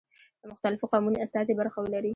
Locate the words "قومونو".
0.91-1.21